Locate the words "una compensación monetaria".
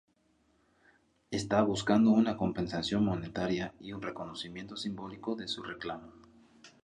2.09-3.75